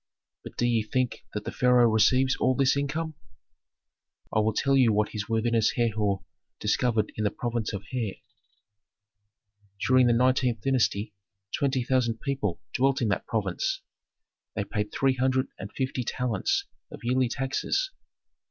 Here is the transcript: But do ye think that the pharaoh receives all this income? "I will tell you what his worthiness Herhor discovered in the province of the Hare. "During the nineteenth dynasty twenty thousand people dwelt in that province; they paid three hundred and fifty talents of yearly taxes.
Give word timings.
But 0.43 0.57
do 0.57 0.65
ye 0.65 0.81
think 0.81 1.25
that 1.35 1.43
the 1.45 1.51
pharaoh 1.51 1.87
receives 1.87 2.35
all 2.37 2.55
this 2.55 2.75
income? 2.75 3.13
"I 4.35 4.39
will 4.39 4.55
tell 4.55 4.75
you 4.75 4.91
what 4.91 5.09
his 5.09 5.29
worthiness 5.29 5.73
Herhor 5.75 6.23
discovered 6.59 7.11
in 7.17 7.23
the 7.23 7.29
province 7.29 7.71
of 7.71 7.83
the 7.91 8.05
Hare. 8.07 8.15
"During 9.85 10.07
the 10.07 10.13
nineteenth 10.13 10.61
dynasty 10.61 11.13
twenty 11.55 11.83
thousand 11.83 12.19
people 12.19 12.59
dwelt 12.73 12.99
in 12.99 13.09
that 13.09 13.27
province; 13.27 13.83
they 14.55 14.63
paid 14.63 14.91
three 14.91 15.13
hundred 15.13 15.49
and 15.59 15.71
fifty 15.73 16.03
talents 16.03 16.65
of 16.89 17.01
yearly 17.03 17.29
taxes. 17.29 17.91